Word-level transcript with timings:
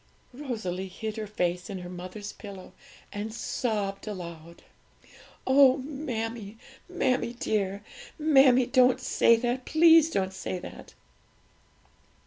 Rosalie 0.33 0.87
hid 0.87 1.17
her 1.17 1.27
face 1.27 1.69
in 1.69 1.77
her 1.77 1.87
mother's 1.87 2.31
pillow 2.33 2.73
and 3.13 3.31
sobbed 3.31 4.07
aloud. 4.07 4.63
'Oh, 5.45 5.77
mammie, 5.77 6.57
mammie 6.89 7.33
dear! 7.33 7.83
mammie, 8.17 8.65
don't 8.65 8.99
say 8.99 9.35
that! 9.35 9.63
please 9.65 10.09
don't 10.09 10.33
say 10.33 10.57
that!' 10.57 10.95